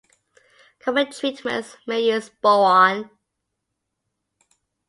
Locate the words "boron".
2.41-3.11